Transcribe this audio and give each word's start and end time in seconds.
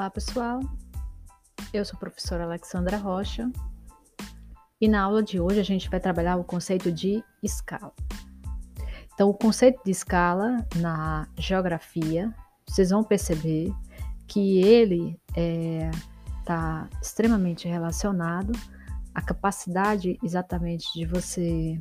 Olá, 0.00 0.08
pessoal. 0.08 0.60
Eu 1.74 1.84
sou 1.84 1.94
a 1.94 2.00
professora 2.00 2.44
Alexandra 2.44 2.96
Rocha 2.96 3.52
e 4.80 4.88
na 4.88 5.02
aula 5.02 5.22
de 5.22 5.38
hoje 5.38 5.60
a 5.60 5.62
gente 5.62 5.90
vai 5.90 6.00
trabalhar 6.00 6.36
o 6.36 6.42
conceito 6.42 6.90
de 6.90 7.22
escala. 7.42 7.92
Então, 9.12 9.28
o 9.28 9.34
conceito 9.34 9.78
de 9.84 9.90
escala 9.90 10.66
na 10.76 11.28
geografia, 11.36 12.34
vocês 12.66 12.88
vão 12.88 13.04
perceber 13.04 13.74
que 14.26 14.62
ele 14.64 15.20
está 15.28 15.38
é, 15.38 15.90
tá 16.46 16.88
extremamente 17.02 17.68
relacionado 17.68 18.52
à 19.14 19.20
capacidade 19.20 20.18
exatamente 20.22 20.90
de 20.94 21.04
você 21.04 21.78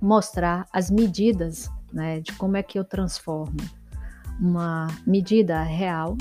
mostrar 0.00 0.66
as 0.72 0.90
medidas 0.90 1.70
né, 1.92 2.18
de 2.18 2.32
como 2.32 2.56
é 2.56 2.64
que 2.64 2.76
eu 2.76 2.84
transformo 2.84 3.58
uma 4.40 4.88
medida 5.06 5.62
real 5.62 6.16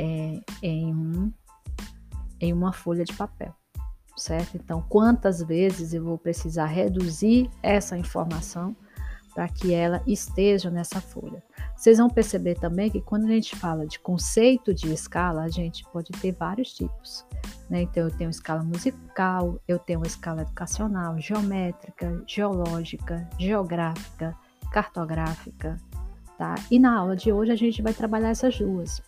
é, 0.00 0.40
em, 0.62 0.94
um, 0.94 1.30
em 2.40 2.54
uma 2.54 2.72
folha 2.72 3.04
de 3.04 3.12
papel, 3.12 3.54
certo? 4.16 4.56
Então, 4.56 4.82
quantas 4.88 5.42
vezes 5.42 5.92
eu 5.92 6.02
vou 6.02 6.16
precisar 6.16 6.64
reduzir 6.64 7.50
essa 7.62 7.98
informação 7.98 8.74
para 9.34 9.46
que 9.46 9.74
ela 9.74 10.02
esteja 10.06 10.70
nessa 10.70 11.02
folha? 11.02 11.42
Vocês 11.76 11.98
vão 11.98 12.08
perceber 12.08 12.54
também 12.54 12.90
que 12.90 13.02
quando 13.02 13.26
a 13.26 13.28
gente 13.28 13.54
fala 13.54 13.86
de 13.86 13.98
conceito 13.98 14.72
de 14.72 14.90
escala, 14.90 15.42
a 15.42 15.50
gente 15.50 15.84
pode 15.92 16.10
ter 16.12 16.32
vários 16.32 16.72
tipos. 16.72 17.26
Né? 17.68 17.82
Então, 17.82 18.04
eu 18.04 18.10
tenho 18.10 18.30
escala 18.30 18.62
musical, 18.62 19.60
eu 19.68 19.78
tenho 19.78 20.02
escala 20.06 20.42
educacional, 20.42 21.18
geométrica, 21.20 22.22
geológica, 22.26 23.28
geográfica, 23.38 24.34
cartográfica, 24.72 25.76
tá? 26.38 26.54
E 26.70 26.78
na 26.78 26.96
aula 26.96 27.14
de 27.14 27.30
hoje 27.30 27.52
a 27.52 27.56
gente 27.56 27.82
vai 27.82 27.92
trabalhar 27.92 28.30
essas 28.30 28.56
duas 28.56 29.02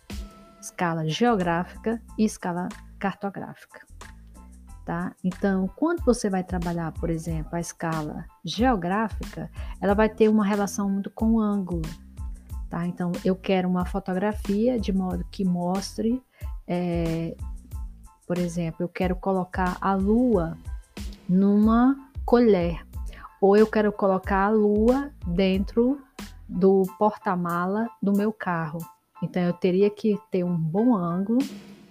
escala 0.62 1.08
geográfica 1.08 2.00
e 2.16 2.24
escala 2.24 2.68
cartográfica. 2.98 3.80
Tá? 4.84 5.14
Então, 5.22 5.68
quando 5.76 6.04
você 6.04 6.30
vai 6.30 6.42
trabalhar, 6.42 6.92
por 6.92 7.10
exemplo, 7.10 7.54
a 7.54 7.60
escala 7.60 8.24
geográfica, 8.44 9.50
ela 9.80 9.94
vai 9.94 10.08
ter 10.08 10.28
uma 10.28 10.44
relação 10.44 10.88
muito 10.88 11.10
com 11.10 11.32
o 11.32 11.40
ângulo. 11.40 11.82
Tá? 12.70 12.86
Então, 12.86 13.12
eu 13.24 13.36
quero 13.36 13.68
uma 13.68 13.84
fotografia 13.84 14.78
de 14.78 14.92
modo 14.92 15.24
que 15.30 15.44
mostre, 15.44 16.22
é, 16.66 17.36
por 18.26 18.38
exemplo, 18.38 18.82
eu 18.82 18.88
quero 18.88 19.14
colocar 19.16 19.76
a 19.80 19.94
lua 19.94 20.56
numa 21.28 21.96
colher, 22.24 22.84
ou 23.40 23.56
eu 23.56 23.66
quero 23.66 23.92
colocar 23.92 24.46
a 24.46 24.50
lua 24.50 25.10
dentro 25.26 26.00
do 26.48 26.82
porta-mala 26.98 27.88
do 28.00 28.12
meu 28.12 28.32
carro. 28.32 28.78
Então 29.22 29.42
eu 29.42 29.52
teria 29.52 29.88
que 29.88 30.18
ter 30.30 30.44
um 30.44 30.56
bom 30.56 30.94
ângulo 30.94 31.38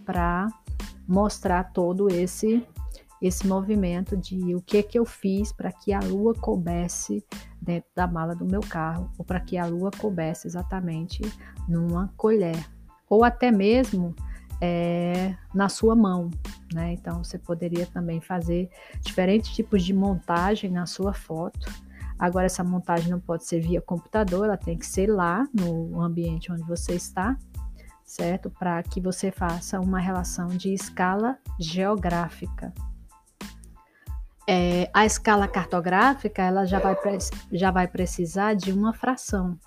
para 0.05 0.47
mostrar 1.07 1.71
todo 1.71 2.09
esse 2.09 2.65
esse 3.21 3.45
movimento 3.45 4.17
de 4.17 4.55
o 4.55 4.61
que 4.61 4.81
que 4.81 4.97
eu 4.97 5.05
fiz 5.05 5.51
para 5.51 5.71
que 5.71 5.93
a 5.93 5.99
lua 5.99 6.33
coubesse 6.33 7.23
dentro 7.61 7.87
da 7.95 8.07
mala 8.07 8.33
do 8.33 8.43
meu 8.43 8.61
carro 8.61 9.11
ou 9.15 9.23
para 9.23 9.39
que 9.39 9.59
a 9.59 9.65
lua 9.65 9.91
coubesse 9.91 10.47
exatamente 10.47 11.21
numa 11.69 12.11
colher 12.17 12.67
ou 13.07 13.23
até 13.23 13.51
mesmo 13.51 14.15
é, 14.59 15.35
na 15.53 15.69
sua 15.69 15.95
mão, 15.95 16.31
né? 16.73 16.93
Então 16.93 17.23
você 17.23 17.37
poderia 17.37 17.85
também 17.85 18.21
fazer 18.21 18.69
diferentes 19.01 19.51
tipos 19.51 19.83
de 19.83 19.93
montagem 19.93 20.71
na 20.71 20.87
sua 20.87 21.13
foto 21.13 21.71
Agora, 22.21 22.45
essa 22.45 22.63
montagem 22.63 23.09
não 23.09 23.19
pode 23.19 23.45
ser 23.47 23.59
via 23.59 23.81
computador, 23.81 24.45
ela 24.45 24.55
tem 24.55 24.77
que 24.77 24.85
ser 24.85 25.07
lá 25.07 25.43
no 25.51 25.99
ambiente 25.99 26.51
onde 26.51 26.61
você 26.61 26.93
está, 26.93 27.35
certo? 28.05 28.47
Para 28.47 28.83
que 28.83 29.01
você 29.01 29.31
faça 29.31 29.79
uma 29.79 29.99
relação 29.99 30.49
de 30.49 30.71
escala 30.71 31.39
geográfica. 31.59 32.71
É, 34.47 34.87
a 34.93 35.03
escala 35.03 35.47
cartográfica, 35.47 36.43
ela 36.43 36.63
já 36.63 36.77
vai, 36.77 36.95
já 37.51 37.71
vai 37.71 37.87
precisar 37.87 38.53
de 38.53 38.71
uma 38.71 38.93
fração, 38.93 39.57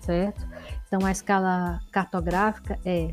certo? 0.00 0.46
Então, 0.86 1.04
a 1.04 1.10
escala 1.10 1.80
cartográfica 1.90 2.78
é 2.84 3.12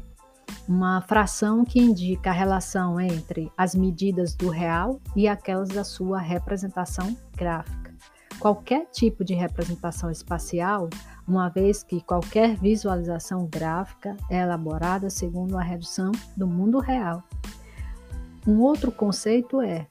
uma 0.68 1.02
fração 1.02 1.66
que 1.66 1.80
indica 1.80 2.30
a 2.30 2.34
relação 2.34 3.02
entre 3.02 3.52
as 3.58 3.74
medidas 3.74 4.36
do 4.36 4.50
real 4.50 5.02
e 5.16 5.28
aquelas 5.28 5.70
da 5.70 5.84
sua 5.84 6.20
representação 6.20 7.18
gráfica 7.36 7.85
qualquer 8.40 8.86
tipo 8.92 9.24
de 9.24 9.34
representação 9.34 10.12
espacial, 10.12 10.90
uma 11.28 11.50
vez 11.50 11.84
que 11.84 12.02
qualquer 12.02 12.56
visualização 12.56 13.48
gráfica 13.48 14.16
é 14.30 14.42
elaborada 14.42 15.10
segundo 15.10 15.58
a 15.58 15.62
redução 15.62 16.12
do 16.36 16.48
mundo 16.48 16.80
real. 16.80 17.24
Um 18.48 18.60
outro 18.60 18.92
conceito 18.92 19.62
é 19.62 19.88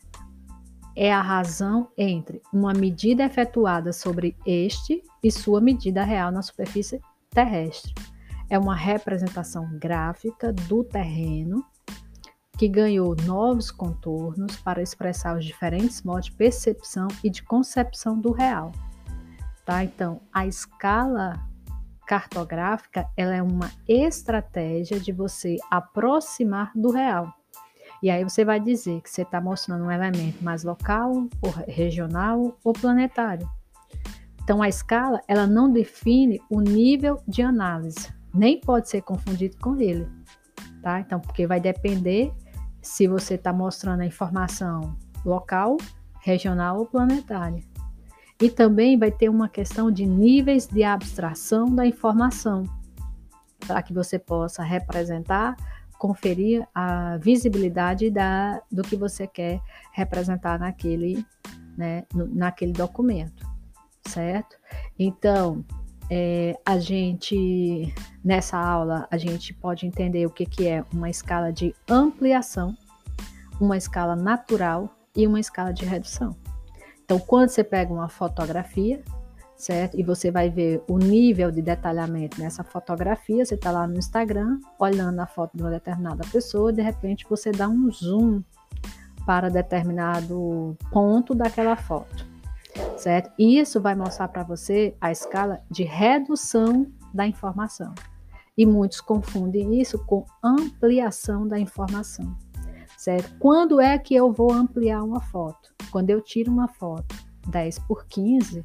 é 0.97 1.13
a 1.13 1.21
razão 1.21 1.89
entre 1.99 2.41
uma 2.53 2.73
medida 2.73 3.25
efetuada 3.25 3.93
sobre 3.93 4.37
este 4.47 5.03
e 5.23 5.31
sua 5.31 5.61
medida 5.61 6.05
real 6.05 6.31
na 6.31 6.41
superfície 6.41 7.01
terrestre. 7.31 7.93
É 8.49 8.59
uma 8.59 8.77
representação 8.77 9.77
gráfica 9.79 10.53
do 10.53 10.85
terreno 10.85 11.65
que 12.57 12.69
ganhou 12.69 13.17
novos 13.25 13.71
contornos 13.71 14.57
para 14.57 14.83
expressar 14.83 15.37
os 15.37 15.45
diferentes 15.45 16.03
modos 16.03 16.27
de 16.27 16.33
percepção 16.33 17.09
e 17.23 17.31
de 17.31 17.43
concepção 17.43 18.19
do 18.19 18.31
real. 18.31 18.73
Tá? 19.65 19.83
Então, 19.83 20.21
a 20.33 20.47
escala 20.47 21.41
cartográfica 22.07 23.09
ela 23.17 23.35
é 23.35 23.43
uma 23.43 23.71
estratégia 23.89 25.01
de 25.01 25.11
você 25.11 25.57
aproximar 25.71 26.71
do 26.75 26.91
real. 26.91 27.33
E 28.03 28.11
aí 28.11 28.23
você 28.23 28.45
vai 28.45 28.61
dizer 28.61 29.01
que 29.01 29.11
você 29.11 29.23
está 29.23 29.41
mostrando 29.41 29.85
um 29.85 29.91
elemento 29.91 30.45
mais 30.45 30.63
local, 30.63 31.27
ou 31.41 31.51
regional 31.67 32.59
ou 32.63 32.73
planetário. 32.73 33.49
Então 34.43 34.61
a 34.61 34.69
escala 34.69 35.23
ela 35.27 35.47
não 35.47 35.73
define 35.73 36.39
o 36.51 36.61
nível 36.61 37.19
de 37.27 37.41
análise, 37.41 38.13
nem 38.35 38.61
pode 38.61 38.91
ser 38.91 39.01
confundido 39.01 39.57
com 39.57 39.81
ele, 39.81 40.07
tá? 40.83 41.01
Então 41.01 41.19
porque 41.19 41.47
vai 41.47 41.59
depender 41.59 42.31
se 42.85 43.09
você 43.09 43.35
está 43.35 43.53
mostrando 43.53 44.03
a 44.03 44.07
informação 44.07 44.97
local, 45.25 45.79
regional 46.21 46.79
ou 46.79 46.87
planetária. 46.87 47.63
E 48.41 48.51
também 48.51 48.99
vai 48.99 49.11
ter 49.11 49.29
uma 49.29 49.49
questão 49.49 49.91
de 49.91 50.05
níveis 50.05 50.67
de 50.67 50.85
abstração 50.85 51.75
da 51.75 51.87
informação, 51.87 52.65
para 53.67 53.83
que 53.83 53.93
você 53.93 54.19
possa 54.19 54.63
representar, 54.63 55.57
conferir 55.99 56.67
a 56.75 57.17
visibilidade 57.17 58.11
da, 58.11 58.61
do 58.71 58.83
que 58.83 58.97
você 58.97 59.27
quer 59.27 59.61
representar 59.93 60.59
naquele, 60.59 61.25
né, 61.77 62.05
naquele 62.13 62.73
documento, 62.73 63.49
certo? 64.07 64.57
Então, 64.99 65.65
é, 66.11 66.55
a 66.67 66.79
gente, 66.79 67.95
nessa 68.25 68.59
aula, 68.59 69.07
a 69.11 69.19
gente 69.19 69.53
pode 69.53 69.87
entender 69.87 70.25
o 70.27 70.31
que, 70.31 70.47
que 70.47 70.67
é 70.67 70.85
uma 70.93 71.11
escala 71.11 71.53
de 71.53 71.75
ampliação, 71.89 72.77
uma 73.61 73.77
escala 73.77 74.17
natural 74.17 74.89
e 75.15 75.27
uma 75.27 75.39
escala 75.39 75.73
de 75.73 75.85
redução. 75.85 76.35
Então, 77.05 77.19
quando 77.19 77.51
você 77.51 77.63
pega 77.63 77.93
uma 77.93 78.09
fotografia, 78.09 79.03
certo? 79.57 79.99
E 79.99 80.03
você 80.03 80.31
vai 80.31 80.49
ver 80.49 80.83
o 80.89 80.97
nível 80.97 81.51
de 81.51 81.61
detalhamento 81.61 82.41
nessa 82.41 82.65
fotografia, 82.65 83.45
você 83.45 83.55
está 83.55 83.71
lá 83.71 83.87
no 83.87 83.99
Instagram, 83.99 84.59
olhando 84.79 85.21
a 85.21 85.27
foto 85.27 85.55
de 85.55 85.63
uma 85.63 85.71
determinada 85.71 86.25
pessoa, 86.33 86.73
de 86.73 86.81
repente 86.81 87.27
você 87.29 87.53
dá 87.53 87.69
um 87.69 87.91
zoom 87.93 88.43
para 89.27 89.51
determinado 89.51 90.77
ponto 90.91 91.35
daquela 91.35 91.77
foto 91.77 92.35
certo? 92.97 93.31
Isso 93.39 93.81
vai 93.81 93.95
mostrar 93.95 94.29
para 94.29 94.43
você 94.43 94.95
a 95.01 95.13
escala 95.13 95.61
de 95.71 95.85
redução 95.85 96.87
da 97.13 97.27
informação. 97.27 97.95
E 98.57 98.65
muitos 98.65 99.01
confundem 99.01 99.81
isso 99.81 99.99
com 100.07 100.25
ampliação 100.43 101.47
da 101.47 101.59
informação, 101.59 102.37
certo? 102.97 103.37
Quando 103.39 103.81
é 103.81 103.99
que 103.99 104.15
eu 104.15 104.33
vou 104.33 104.53
ampliar 104.53 105.03
uma 105.03 105.21
foto? 105.21 105.75
Quando 105.91 106.11
eu 106.11 106.21
tiro 106.21 106.53
uma 106.53 106.69
foto 106.69 107.15
10 107.49 107.81
por 107.81 108.07
15 108.07 108.65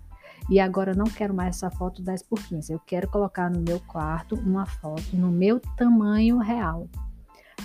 e 0.49 0.59
agora 0.59 0.91
eu 0.91 0.95
não 0.95 1.05
quero 1.05 1.33
mais 1.33 1.55
essa 1.55 1.71
foto 1.71 2.01
10 2.01 2.23
por 2.23 2.39
15, 2.39 2.73
eu 2.73 2.79
quero 2.79 3.09
colocar 3.09 3.49
no 3.49 3.61
meu 3.61 3.79
quarto 3.81 4.35
uma 4.35 4.65
foto 4.65 5.03
no 5.13 5.31
meu 5.31 5.59
tamanho 5.75 6.37
real, 6.37 6.87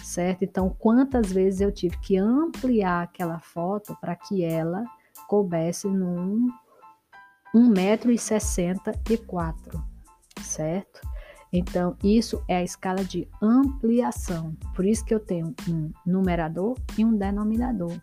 certo? 0.03 0.45
Então, 0.45 0.75
quantas 0.79 1.33
vezes 1.33 1.61
eu 1.61 1.73
tive 1.73 1.99
que 1.99 2.17
ampliar 2.17 3.03
aquela 3.03 3.39
foto 3.39 3.97
para 4.01 4.17
que 4.17 4.43
ela 4.43 4.85
coubesse 5.29 5.89
num 5.89 6.49
1,64m, 7.55 9.83
certo? 10.43 11.14
Então, 11.57 11.97
isso 12.03 12.43
é 12.49 12.57
a 12.57 12.65
escala 12.65 13.05
de 13.05 13.29
ampliação. 13.41 14.57
Por 14.75 14.85
isso 14.85 15.05
que 15.05 15.15
eu 15.15 15.21
tenho 15.21 15.55
um 15.69 15.93
numerador 16.05 16.77
e 16.99 17.05
um 17.05 17.17
denominador, 17.17 17.97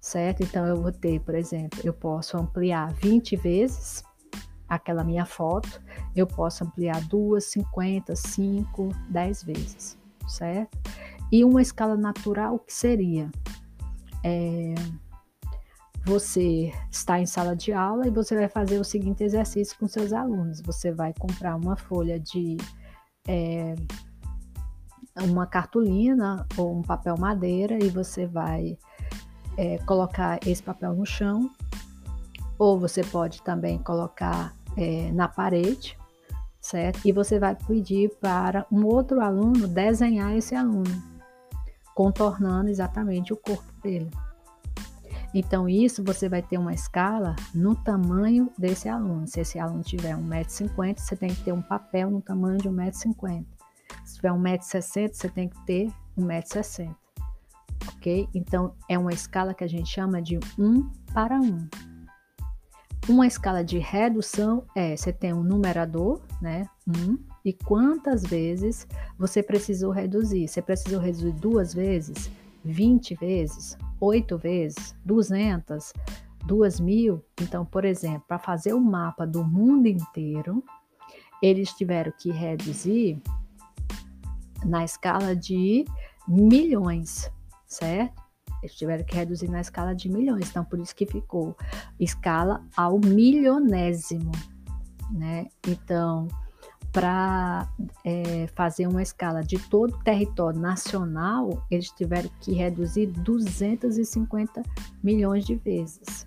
certo? 0.00 0.44
Então, 0.44 0.64
eu 0.64 0.80
vou 0.80 0.92
ter, 0.92 1.18
por 1.22 1.34
exemplo, 1.34 1.80
eu 1.82 1.92
posso 1.92 2.36
ampliar 2.36 2.92
20 2.92 3.34
vezes 3.34 4.04
aquela 4.68 5.02
minha 5.02 5.26
foto, 5.26 5.82
eu 6.14 6.24
posso 6.24 6.62
ampliar 6.62 7.00
duas, 7.08 7.46
50, 7.46 8.14
5, 8.14 8.90
10 9.10 9.42
vezes, 9.42 9.98
certo? 10.28 10.78
E 11.32 11.44
uma 11.44 11.60
escala 11.60 11.96
natural 11.96 12.60
que 12.60 12.72
seria 12.72 13.28
é, 14.22 14.72
você 16.06 16.72
está 16.88 17.18
em 17.18 17.26
sala 17.26 17.56
de 17.56 17.72
aula 17.72 18.06
e 18.06 18.10
você 18.10 18.36
vai 18.36 18.48
fazer 18.48 18.78
o 18.78 18.84
seguinte 18.84 19.24
exercício 19.24 19.76
com 19.76 19.88
seus 19.88 20.12
alunos. 20.12 20.60
Você 20.60 20.92
vai 20.92 21.12
comprar 21.12 21.56
uma 21.56 21.76
folha 21.76 22.18
de 22.20 22.56
é, 23.26 23.74
uma 25.20 25.48
cartolina 25.48 26.46
ou 26.56 26.78
um 26.78 26.82
papel 26.82 27.16
madeira 27.18 27.76
e 27.82 27.88
você 27.88 28.24
vai 28.24 28.78
é, 29.56 29.78
colocar 29.78 30.38
esse 30.46 30.62
papel 30.62 30.94
no 30.94 31.04
chão, 31.04 31.50
ou 32.56 32.78
você 32.78 33.02
pode 33.02 33.42
também 33.42 33.76
colocar 33.78 34.54
é, 34.76 35.10
na 35.10 35.26
parede, 35.26 35.98
certo? 36.60 37.00
E 37.04 37.10
você 37.10 37.40
vai 37.40 37.56
pedir 37.56 38.10
para 38.20 38.64
um 38.70 38.86
outro 38.86 39.20
aluno 39.20 39.66
desenhar 39.66 40.36
esse 40.36 40.54
aluno, 40.54 41.02
contornando 41.96 42.70
exatamente 42.70 43.32
o 43.32 43.36
corpo 43.36 43.72
dele. 43.82 44.08
Então, 45.34 45.68
isso 45.68 46.02
você 46.02 46.28
vai 46.28 46.42
ter 46.42 46.58
uma 46.58 46.72
escala 46.72 47.36
no 47.54 47.74
tamanho 47.74 48.50
desse 48.58 48.88
aluno. 48.88 49.26
Se 49.26 49.40
esse 49.40 49.58
aluno 49.58 49.82
tiver 49.82 50.16
1,50m, 50.16 50.98
você 50.98 51.16
tem 51.16 51.28
que 51.28 51.42
ter 51.42 51.52
um 51.52 51.62
papel 51.62 52.10
no 52.10 52.20
tamanho 52.20 52.58
de 52.58 52.68
1,50m. 52.68 53.44
Se 54.04 54.16
tiver 54.16 54.30
1,60m, 54.30 55.12
você 55.12 55.28
tem 55.28 55.48
que 55.48 55.66
ter 55.66 55.92
1,60m. 56.18 56.94
Ok? 57.96 58.28
Então, 58.34 58.74
é 58.88 58.98
uma 58.98 59.12
escala 59.12 59.52
que 59.54 59.64
a 59.64 59.68
gente 59.68 59.88
chama 59.88 60.22
de 60.22 60.38
1 60.58 60.90
para 61.12 61.38
1. 61.38 61.68
Uma 63.08 63.26
escala 63.26 63.62
de 63.62 63.78
redução 63.78 64.64
é, 64.74 64.96
você 64.96 65.12
tem 65.12 65.32
um 65.32 65.42
numerador, 65.42 66.20
né, 66.42 66.68
1, 66.88 67.16
e 67.44 67.52
quantas 67.52 68.24
vezes 68.24 68.84
você 69.16 69.44
precisou 69.44 69.92
reduzir? 69.92 70.48
Você 70.48 70.60
precisou 70.60 70.98
reduzir 70.98 71.30
duas 71.30 71.72
vezes? 71.72 72.28
20 72.66 73.14
vezes, 73.14 73.78
8 74.00 74.36
vezes, 74.36 74.96
200, 75.04 75.92
2 76.44 76.80
mil. 76.80 77.24
Então, 77.40 77.64
por 77.64 77.84
exemplo, 77.84 78.24
para 78.26 78.38
fazer 78.38 78.72
o 78.72 78.80
mapa 78.80 79.26
do 79.26 79.44
mundo 79.44 79.86
inteiro, 79.86 80.62
eles 81.42 81.72
tiveram 81.72 82.12
que 82.18 82.30
reduzir 82.30 83.20
na 84.64 84.84
escala 84.84 85.34
de 85.36 85.84
milhões, 86.26 87.30
certo? 87.66 88.22
Eles 88.62 88.74
tiveram 88.74 89.04
que 89.04 89.14
reduzir 89.14 89.48
na 89.48 89.60
escala 89.60 89.94
de 89.94 90.08
milhões, 90.08 90.48
então 90.50 90.64
por 90.64 90.80
isso 90.80 90.94
que 90.94 91.06
ficou 91.06 91.54
escala 92.00 92.64
ao 92.76 92.98
milionésimo, 92.98 94.32
né? 95.10 95.46
Então, 95.66 96.26
para 96.96 97.68
é, 98.02 98.46
fazer 98.54 98.86
uma 98.86 99.02
escala 99.02 99.42
de 99.44 99.58
todo 99.68 99.92
o 99.92 100.02
território 100.02 100.58
nacional, 100.58 101.62
eles 101.70 101.90
tiveram 101.90 102.30
que 102.40 102.54
reduzir 102.54 103.08
250 103.08 104.62
milhões 105.02 105.44
de 105.44 105.56
vezes. 105.56 106.26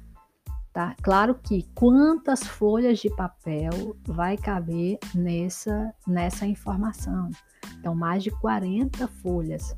Tá? 0.71 0.95
Claro 1.01 1.33
que 1.33 1.65
quantas 1.73 2.43
folhas 2.43 2.99
de 2.99 3.09
papel 3.09 3.97
vai 4.05 4.37
caber 4.37 4.99
nessa, 5.15 5.91
nessa 6.05 6.45
informação? 6.45 7.31
Então, 7.79 7.95
mais 7.95 8.21
de 8.21 8.29
40 8.29 9.07
folhas 9.07 9.75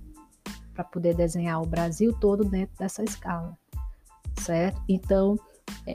para 0.74 0.84
poder 0.84 1.16
desenhar 1.16 1.62
o 1.62 1.66
Brasil 1.66 2.12
todo 2.20 2.44
dentro 2.44 2.76
dessa 2.78 3.02
escala, 3.02 3.58
certo? 4.42 4.82
Então, 4.90 5.40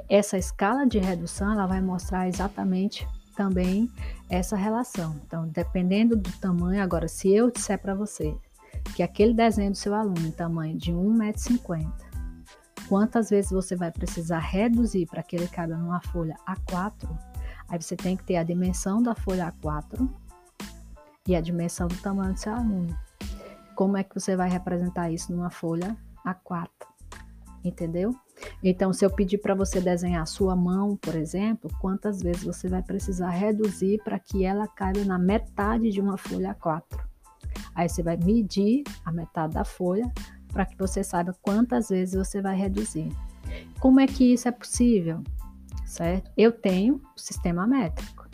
essa 0.09 0.39
escala 0.39 0.87
de 0.87 0.99
redução 0.99 1.53
ela 1.53 1.67
vai 1.67 1.83
mostrar 1.83 2.27
exatamente 2.27 3.07
também 3.37 3.91
essa 4.29 4.57
relação. 4.57 5.21
Então, 5.27 5.49
dependendo 5.49 6.17
do 6.17 6.33
tamanho, 6.39 6.83
agora, 6.83 7.09
se 7.09 7.33
eu 7.33 7.51
disser 7.51 7.81
para 7.81 7.95
você 7.95 8.37
que 8.95 9.03
aquele 9.03 9.35
desenho 9.35 9.71
do 9.71 9.77
seu 9.77 9.95
aluno 9.95 10.27
em 10.27 10.31
tamanho 10.31 10.77
de 10.77 10.93
1,50m, 10.93 11.93
quantas 12.89 13.31
vezes 13.31 13.51
você 13.51 13.75
vai 13.77 13.91
precisar 13.91 14.39
reduzir 14.39 15.07
para 15.07 15.23
que 15.23 15.37
ele 15.37 15.49
caiba 15.49 15.77
numa 15.77 16.01
folha 16.01 16.37
A4? 16.49 17.09
Aí 17.69 17.81
você 17.81 17.97
tem 17.97 18.17
que 18.17 18.25
ter 18.25 18.37
a 18.37 18.45
dimensão 18.45 19.03
da 19.03 19.15
folha 19.15 19.53
A4 19.53 20.09
e 21.27 21.35
a 21.35 21.41
dimensão 21.41 21.89
do 21.89 21.97
tamanho 21.97 22.35
do 22.35 22.39
seu 22.39 22.53
aluno. 22.53 22.97
Como 23.75 23.97
é 23.97 24.05
que 24.05 24.15
você 24.15 24.37
vai 24.37 24.49
representar 24.49 25.11
isso 25.11 25.33
numa 25.33 25.51
folha 25.51 25.97
A4? 26.25 26.69
Entendeu? 27.67 28.15
Então, 28.63 28.93
se 28.93 29.05
eu 29.05 29.11
pedir 29.11 29.39
para 29.39 29.55
você 29.55 29.81
desenhar 29.81 30.23
a 30.23 30.27
sua 30.27 30.55
mão, 30.55 30.97
por 30.97 31.17
exemplo, 31.17 31.69
quantas 31.81 32.23
vezes 32.23 32.45
você 32.45 32.69
vai 32.69 32.81
precisar 32.81 33.31
reduzir 33.31 34.01
para 34.05 34.21
que 34.21 34.45
ela 34.45 34.69
caiba 34.69 35.05
na 35.05 35.19
metade 35.19 35.91
de 35.91 36.01
uma 36.01 36.17
folha 36.17 36.55
A4? 36.55 36.85
Aí 37.75 37.89
você 37.89 38.05
vai 38.05 38.17
medir 38.17 38.85
a 39.05 39.11
metade 39.11 39.55
da 39.55 39.65
folha 39.65 40.13
para 40.53 40.65
que 40.65 40.79
você 40.79 41.03
saiba 41.03 41.37
quantas 41.43 41.89
vezes 41.89 42.15
você 42.15 42.41
vai 42.41 42.57
reduzir. 42.57 43.09
Como 43.81 43.99
é 43.99 44.07
que 44.07 44.33
isso 44.33 44.47
é 44.47 44.53
possível? 44.53 45.25
Certo? 45.85 46.31
Eu 46.37 46.53
tenho 46.53 47.03
o 47.17 47.21
sistema 47.21 47.67
métrico 47.67 48.29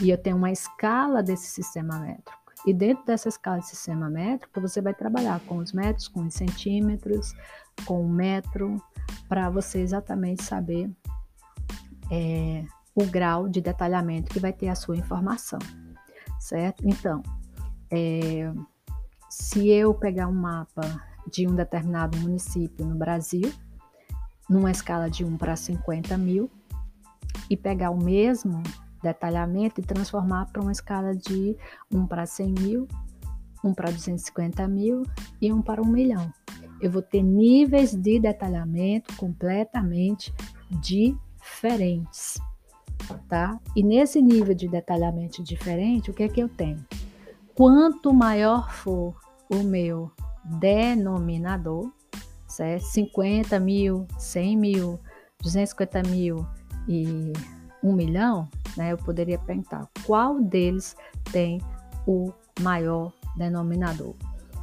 e 0.00 0.08
eu 0.08 0.16
tenho 0.16 0.36
uma 0.36 0.50
escala 0.50 1.22
desse 1.22 1.48
sistema 1.48 1.98
métrico. 1.98 2.42
E 2.64 2.72
dentro 2.72 3.04
dessa 3.04 3.28
escala 3.28 3.58
de 3.58 3.66
sistema 3.66 4.08
métrico, 4.08 4.60
você 4.60 4.80
vai 4.80 4.94
trabalhar 4.94 5.40
com 5.40 5.56
os 5.56 5.72
metros, 5.72 6.06
com 6.06 6.24
os 6.24 6.34
centímetros, 6.34 7.34
com 7.84 8.04
o 8.04 8.08
metro, 8.08 8.82
para 9.28 9.50
você 9.50 9.80
exatamente 9.80 10.42
saber 10.42 10.90
é, 12.10 12.64
o 12.94 13.04
grau 13.06 13.48
de 13.48 13.60
detalhamento 13.60 14.30
que 14.30 14.40
vai 14.40 14.52
ter 14.52 14.68
a 14.68 14.74
sua 14.74 14.96
informação, 14.96 15.58
certo? 16.38 16.86
Então, 16.86 17.22
é, 17.90 18.52
se 19.30 19.68
eu 19.68 19.94
pegar 19.94 20.28
um 20.28 20.34
mapa 20.34 20.82
de 21.30 21.46
um 21.46 21.54
determinado 21.54 22.18
município 22.18 22.84
no 22.84 22.94
Brasil, 22.94 23.52
numa 24.48 24.70
escala 24.70 25.08
de 25.08 25.24
1 25.24 25.36
para 25.38 25.56
50 25.56 26.16
mil, 26.18 26.50
e 27.48 27.56
pegar 27.56 27.90
o 27.90 28.02
mesmo 28.02 28.62
detalhamento 29.02 29.80
e 29.80 29.84
transformar 29.84 30.46
para 30.46 30.62
uma 30.62 30.72
escala 30.72 31.14
de 31.14 31.56
1 31.92 32.06
para 32.06 32.26
100 32.26 32.54
mil, 32.60 32.88
1 33.64 33.74
para 33.74 33.90
250 33.90 34.66
mil 34.68 35.02
e 35.40 35.52
1 35.52 35.62
para 35.62 35.82
1 35.82 35.86
milhão. 35.86 36.32
Eu 36.82 36.90
vou 36.90 37.00
ter 37.00 37.22
níveis 37.22 37.94
de 37.94 38.18
detalhamento 38.18 39.16
completamente 39.16 40.34
diferentes, 40.68 42.40
tá? 43.28 43.58
E 43.76 43.84
nesse 43.84 44.20
nível 44.20 44.52
de 44.52 44.66
detalhamento 44.66 45.44
diferente, 45.44 46.10
o 46.10 46.14
que 46.14 46.24
é 46.24 46.28
que 46.28 46.40
eu 46.40 46.48
tenho? 46.48 46.84
Quanto 47.54 48.12
maior 48.12 48.72
for 48.72 49.14
o 49.48 49.62
meu 49.62 50.10
denominador, 50.44 51.92
certo? 52.48 52.84
50 52.86 53.60
mil, 53.60 54.06
100 54.18 54.56
mil, 54.56 55.00
250 55.40 56.02
mil 56.08 56.44
e 56.88 57.32
1 57.80 57.92
milhão, 57.92 58.48
né, 58.76 58.92
eu 58.92 58.98
poderia 58.98 59.38
perguntar 59.38 59.88
qual 60.04 60.40
deles 60.40 60.96
tem 61.30 61.60
o 62.06 62.32
maior 62.60 63.12
denominador. 63.36 64.14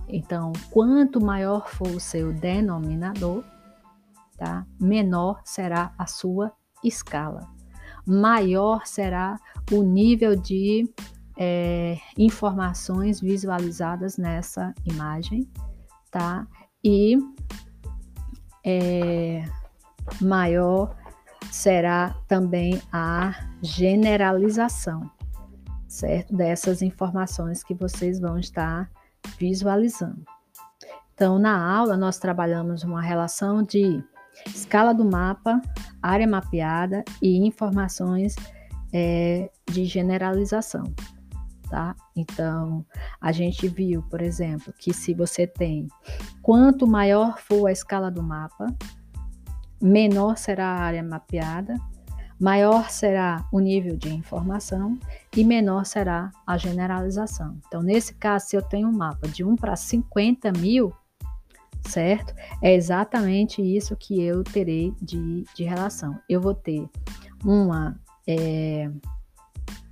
Então, 0.09 0.51
quanto 0.71 1.23
maior 1.23 1.69
for 1.69 1.87
o 1.87 1.99
seu 1.99 2.33
denominador, 2.33 3.43
tá, 4.37 4.65
menor 4.79 5.39
será 5.45 5.93
a 5.97 6.07
sua 6.07 6.51
escala. 6.83 7.47
Maior 8.05 8.87
será 8.87 9.39
o 9.71 9.83
nível 9.83 10.35
de 10.35 10.91
é, 11.37 11.97
informações 12.17 13.21
visualizadas 13.21 14.17
nessa 14.17 14.73
imagem, 14.83 15.47
tá? 16.09 16.47
E 16.83 17.17
é, 18.65 19.45
maior 20.19 20.95
será 21.51 22.15
também 22.27 22.81
a 22.91 23.47
generalização, 23.61 25.09
certo? 25.87 26.35
Dessas 26.35 26.81
informações 26.81 27.63
que 27.63 27.75
vocês 27.75 28.19
vão 28.19 28.39
estar 28.39 28.89
visualizando. 29.37 30.23
Então, 31.13 31.37
na 31.37 31.61
aula, 31.61 31.97
nós 31.97 32.17
trabalhamos 32.17 32.83
uma 32.83 33.01
relação 33.01 33.61
de 33.61 34.01
escala 34.47 34.93
do 34.93 35.03
mapa, 35.03 35.61
área 36.01 36.27
mapeada 36.27 37.03
e 37.21 37.45
informações 37.45 38.35
é, 38.93 39.49
de 39.69 39.85
generalização. 39.85 40.83
Tá? 41.69 41.95
Então, 42.15 42.85
a 43.21 43.31
gente 43.31 43.67
viu, 43.67 44.01
por 44.03 44.21
exemplo, 44.21 44.73
que 44.79 44.93
se 44.93 45.13
você 45.13 45.45
tem 45.45 45.87
quanto 46.41 46.87
maior 46.87 47.37
for 47.37 47.67
a 47.67 47.71
escala 47.71 48.09
do 48.09 48.23
mapa, 48.23 48.65
menor 49.81 50.37
será 50.37 50.67
a 50.67 50.81
área 50.81 51.03
mapeada, 51.03 51.75
maior 52.39 52.89
será 52.89 53.45
o 53.51 53.59
nível 53.59 53.97
de 53.97 54.09
informação 54.09 54.97
e 55.35 55.43
menor 55.43 55.85
será 55.85 56.31
a 56.47 56.57
generalização. 56.57 57.57
Então, 57.67 57.83
nesse 57.83 58.13
caso, 58.13 58.47
se 58.47 58.55
eu 58.55 58.61
tenho 58.61 58.87
um 58.87 58.91
mapa 58.91 59.27
de 59.27 59.43
1 59.43 59.55
para 59.55 59.75
50 59.75 60.51
mil, 60.53 60.93
certo? 61.87 62.33
É 62.61 62.73
exatamente 62.73 63.61
isso 63.61 63.95
que 63.95 64.21
eu 64.21 64.43
terei 64.43 64.93
de, 65.01 65.43
de 65.55 65.63
relação. 65.63 66.19
Eu 66.29 66.39
vou 66.39 66.53
ter 66.53 66.87
uma, 67.43 67.99
é, 68.27 68.89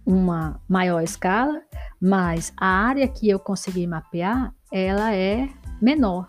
uma 0.06 0.60
maior 0.68 1.02
escala, 1.02 1.62
mas 2.00 2.54
a 2.58 2.68
área 2.68 3.08
que 3.08 3.30
eu 3.30 3.40
consegui 3.40 3.86
mapear, 3.86 4.54
ela 4.72 5.14
é 5.14 5.50
menor, 5.82 6.26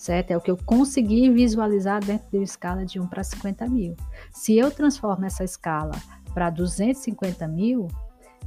certo? 0.00 0.30
É 0.30 0.36
o 0.36 0.40
que 0.40 0.50
eu 0.50 0.56
consegui 0.56 1.28
visualizar 1.28 2.02
dentro 2.02 2.26
de 2.30 2.38
uma 2.38 2.44
escala 2.44 2.86
de 2.86 2.98
1 2.98 3.06
para 3.06 3.22
50 3.22 3.68
mil. 3.68 3.94
Se 4.32 4.56
eu 4.56 4.70
transformo 4.70 5.26
essa 5.26 5.44
escala 5.44 5.92
para 6.32 6.48
250 6.48 7.46
mil, 7.46 7.86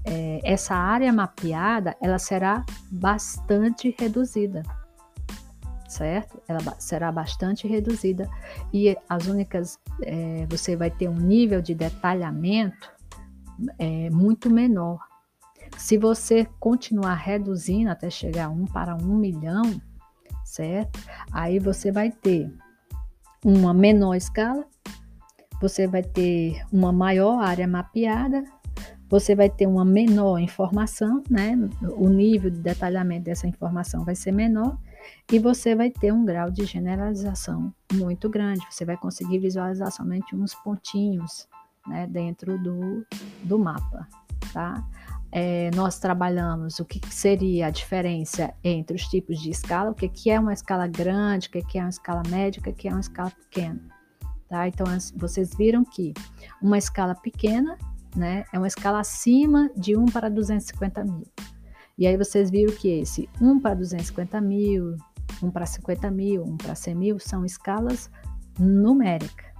é, 0.03 0.39
essa 0.43 0.73
área 0.73 1.13
mapeada, 1.13 1.95
ela 2.01 2.17
será 2.17 2.65
bastante 2.89 3.95
reduzida, 3.99 4.63
certo? 5.87 6.41
Ela 6.47 6.59
será 6.79 7.11
bastante 7.11 7.67
reduzida 7.67 8.27
e 8.73 8.97
as 9.07 9.27
únicas, 9.27 9.77
é, 10.01 10.47
você 10.49 10.75
vai 10.75 10.89
ter 10.89 11.07
um 11.07 11.19
nível 11.19 11.61
de 11.61 11.75
detalhamento 11.75 12.91
é, 13.77 14.09
muito 14.09 14.49
menor. 14.49 14.97
Se 15.77 15.99
você 15.99 16.47
continuar 16.59 17.13
reduzindo 17.13 17.91
até 17.91 18.09
chegar 18.09 18.45
a 18.45 18.49
1 18.49 18.65
para 18.65 18.95
1 18.95 19.05
milhão, 19.15 19.79
certo? 20.53 20.99
Aí 21.31 21.57
você 21.57 21.91
vai 21.91 22.11
ter 22.11 22.53
uma 23.43 23.73
menor 23.73 24.15
escala, 24.15 24.65
você 25.59 25.87
vai 25.87 26.03
ter 26.03 26.61
uma 26.71 26.91
maior 26.91 27.41
área 27.41 27.67
mapeada, 27.67 28.43
você 29.09 29.35
vai 29.35 29.49
ter 29.49 29.67
uma 29.67 29.85
menor 29.85 30.39
informação, 30.39 31.23
né? 31.29 31.55
O 31.97 32.09
nível 32.09 32.49
de 32.49 32.59
detalhamento 32.59 33.25
dessa 33.25 33.47
informação 33.47 34.03
vai 34.03 34.15
ser 34.15 34.31
menor 34.31 34.77
e 35.31 35.39
você 35.39 35.75
vai 35.75 35.89
ter 35.89 36.11
um 36.11 36.25
grau 36.25 36.49
de 36.49 36.65
generalização 36.65 37.73
muito 37.91 38.29
grande. 38.29 38.65
Você 38.69 38.85
vai 38.85 38.97
conseguir 38.97 39.39
visualizar 39.39 39.91
somente 39.91 40.35
uns 40.35 40.53
pontinhos 40.55 41.47
né, 41.87 42.07
dentro 42.07 42.57
do, 42.57 43.05
do 43.43 43.59
mapa, 43.59 44.07
tá? 44.51 44.83
É, 45.35 45.71
nós 45.73 45.97
trabalhamos 45.97 46.79
o 46.79 46.85
que 46.85 47.01
seria 47.09 47.65
a 47.65 47.69
diferença 47.71 48.53
entre 48.63 48.95
os 48.95 49.01
tipos 49.07 49.39
de 49.39 49.49
escala, 49.49 49.89
o 49.89 49.95
que, 49.95 50.29
é 50.29 50.39
uma 50.39 50.53
escala 50.53 50.85
grande, 50.85 51.47
o 51.47 51.51
que, 51.51 51.63
que 51.63 51.79
é 51.79 51.81
uma 51.81 51.89
escala 51.89 52.21
média, 52.29 52.59
o 52.59 52.63
que, 52.63 52.71
que 52.71 52.87
é 52.87 52.91
uma 52.91 52.99
escala 52.99 53.31
pequena. 53.31 53.81
Tá? 54.47 54.67
Então, 54.67 54.85
vocês 55.15 55.49
viram 55.57 55.83
que 55.83 56.13
uma 56.61 56.77
escala 56.77 57.15
pequena 57.15 57.79
né, 58.15 58.45
é 58.53 58.59
uma 58.59 58.67
escala 58.67 58.99
acima 58.99 59.71
de 59.75 59.97
1 59.97 60.05
para 60.05 60.29
250 60.29 61.03
mil. 61.03 61.25
E 61.97 62.05
aí 62.05 62.15
vocês 62.15 62.51
viram 62.51 62.71
que 62.75 62.99
esse 62.99 63.27
1 63.41 63.59
para 63.59 63.73
250 63.73 64.39
mil, 64.39 64.95
1 65.41 65.49
para 65.49 65.65
50 65.65 66.11
mil, 66.11 66.43
1 66.43 66.57
para 66.57 66.75
100 66.75 66.95
mil 66.95 67.17
são 67.17 67.43
escalas 67.43 68.07
numéricas 68.59 69.52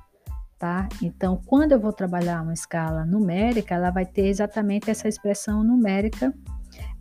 tá? 0.64 0.88
Então, 1.02 1.42
quando 1.46 1.74
eu 1.74 1.80
vou 1.80 1.92
trabalhar 1.92 2.42
uma 2.42 2.54
escala 2.54 3.06
numérica, 3.06 3.76
ela 3.76 3.92
vai 3.92 4.06
ter 4.06 4.28
exatamente 4.28 4.90
essa 4.90 5.10
expressão 5.10 5.62
numérica, 5.62 6.34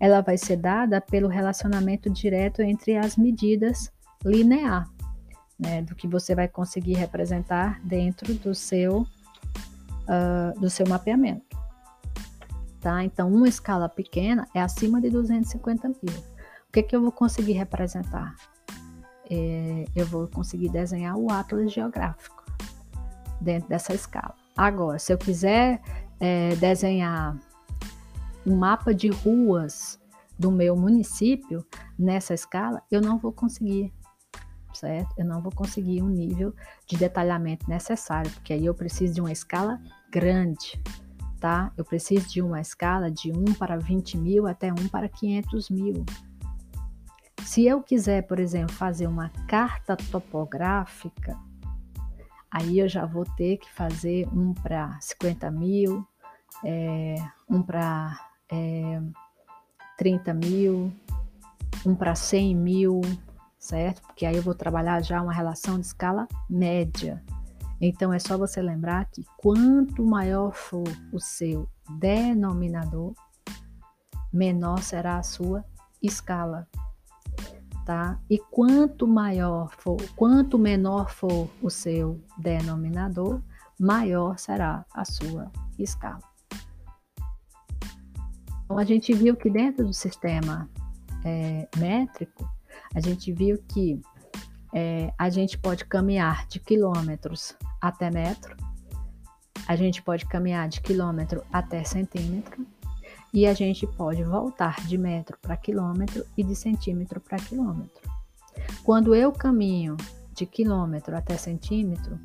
ela 0.00 0.21
vai 0.21 0.37
ser 0.37 0.57
dada 0.57 1.00
pelo 1.00 1.28
relacionamento 1.28 2.11
direto 2.11 2.61
entre 2.61 2.97
as 2.97 3.16
medidas 3.16 3.88
linear, 4.25 4.90
né, 5.57 5.81
do 5.81 5.95
que 5.95 6.09
você 6.09 6.35
vai 6.35 6.49
conseguir 6.49 6.95
representar 6.95 7.81
dentro 7.85 8.35
do 8.35 8.52
seu, 8.52 9.02
uh, 9.02 10.61
do 10.61 10.69
seu 10.69 10.85
mapeamento. 10.88 11.57
Tá? 12.81 13.04
Então, 13.04 13.33
uma 13.33 13.47
escala 13.47 13.88
pequena 13.88 14.45
é 14.52 14.61
acima 14.61 15.00
de 15.00 15.09
250 15.09 15.87
mil. 15.87 16.19
O 16.69 16.73
que, 16.73 16.83
que 16.83 16.97
eu 16.97 17.00
vou 17.00 17.12
conseguir 17.12 17.52
representar? 17.52 18.35
É, 19.31 19.85
eu 19.95 20.04
vou 20.04 20.26
conseguir 20.26 20.69
desenhar 20.69 21.16
o 21.16 21.31
atlas 21.31 21.73
geográfico 21.73 22.41
dentro 23.42 23.68
dessa 23.68 23.94
escala. 23.94 24.34
Agora, 24.56 24.99
se 24.99 25.12
eu 25.12 25.18
quiser 25.18 25.80
é, 26.20 26.54
desenhar 26.56 27.37
um 28.46 28.56
mapa 28.56 28.94
de 28.94 29.08
ruas 29.08 30.00
do 30.38 30.50
meu 30.50 30.76
município 30.76 31.64
nessa 31.99 32.34
escala, 32.34 32.82
eu 32.90 33.00
não 33.00 33.18
vou 33.18 33.32
conseguir, 33.32 33.92
certo? 34.75 35.14
Eu 35.16 35.25
não 35.25 35.40
vou 35.40 35.52
conseguir 35.52 36.02
um 36.02 36.08
nível 36.08 36.54
de 36.87 36.96
detalhamento 36.96 37.68
necessário, 37.68 38.30
porque 38.32 38.52
aí 38.52 38.66
eu 38.66 38.75
preciso 38.75 39.14
de 39.14 39.20
uma 39.20 39.32
escala 39.32 39.80
grande, 40.11 40.80
tá? 41.40 41.72
Eu 41.76 41.84
preciso 41.84 42.28
de 42.28 42.42
uma 42.42 42.61
escala 42.61 43.11
de 43.11 43.30
1 43.30 43.54
para 43.54 43.76
20 43.76 44.18
mil 44.18 44.46
até 44.46 44.72
1 44.72 44.88
para 44.88 45.08
500 45.08 45.70
mil. 45.70 46.04
Se 47.44 47.66
eu 47.66 47.82
quiser, 47.82 48.22
por 48.22 48.38
exemplo, 48.38 48.72
fazer 48.72 49.06
uma 49.06 49.28
carta 49.49 49.96
topográfica, 49.96 51.38
Aí 52.52 52.78
eu 52.78 52.87
já 52.87 53.06
vou 53.06 53.25
ter 53.25 53.56
que 53.56 53.73
fazer 53.73 54.28
um 54.28 54.52
para 54.52 55.00
50 55.00 55.50
mil, 55.50 56.06
é, 56.62 57.14
um 57.49 57.62
para 57.62 58.28
é, 58.50 59.00
30 59.97 60.35
mil, 60.35 60.92
um 61.87 61.94
para 61.94 62.14
100 62.14 62.54
mil, 62.54 63.00
certo? 63.59 64.02
Porque 64.02 64.26
aí 64.26 64.37
eu 64.37 64.42
vou 64.42 64.54
trabalhar 64.54 65.02
já 65.02 65.23
uma 65.23 65.32
relação 65.32 65.80
de 65.80 65.87
escala 65.87 66.28
média. 66.49 67.25
Então 67.80 68.12
é 68.12 68.18
só 68.18 68.37
você 68.37 68.61
lembrar 68.61 69.06
que 69.06 69.25
quanto 69.38 70.04
maior 70.04 70.52
for 70.52 70.85
o 71.11 71.18
seu 71.18 71.66
denominador, 71.99 73.14
menor 74.30 74.82
será 74.82 75.16
a 75.16 75.23
sua 75.23 75.64
escala 76.02 76.68
tá? 77.84 78.18
E 78.28 78.38
quanto 78.38 79.06
maior 79.06 79.70
for, 79.78 79.96
quanto 80.16 80.58
menor 80.58 81.10
for 81.10 81.48
o 81.60 81.70
seu 81.70 82.20
denominador, 82.38 83.40
maior 83.78 84.38
será 84.38 84.84
a 84.94 85.04
sua 85.04 85.50
escala. 85.78 86.20
Então, 88.64 88.78
a 88.78 88.84
gente 88.84 89.12
viu 89.12 89.36
que 89.36 89.50
dentro 89.50 89.86
do 89.86 89.92
sistema 89.92 90.68
é, 91.24 91.68
métrico, 91.76 92.48
a 92.94 93.00
gente 93.00 93.32
viu 93.32 93.62
que 93.68 94.00
é, 94.74 95.12
a 95.18 95.28
gente 95.28 95.58
pode 95.58 95.84
caminhar 95.84 96.46
de 96.46 96.58
quilômetros 96.58 97.54
até 97.80 98.10
metro, 98.10 98.56
a 99.66 99.76
gente 99.76 100.02
pode 100.02 100.26
caminhar 100.26 100.68
de 100.68 100.80
quilômetro 100.80 101.44
até 101.52 101.84
centímetro, 101.84 102.66
e 103.32 103.46
a 103.46 103.54
gente 103.54 103.86
pode 103.86 104.22
voltar 104.22 104.84
de 104.86 104.98
metro 104.98 105.38
para 105.40 105.56
quilômetro 105.56 106.24
e 106.36 106.44
de 106.44 106.54
centímetro 106.54 107.20
para 107.20 107.38
quilômetro. 107.38 108.02
Quando 108.84 109.14
eu 109.14 109.32
caminho 109.32 109.96
de 110.34 110.44
quilômetro 110.44 111.16
até 111.16 111.36
centímetro, 111.36 112.18